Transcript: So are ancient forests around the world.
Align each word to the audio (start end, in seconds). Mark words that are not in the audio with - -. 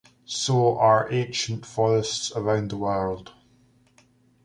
So 0.25 0.79
are 0.79 1.11
ancient 1.11 1.63
forests 1.63 2.31
around 2.35 2.71
the 2.71 2.77
world. 2.77 3.33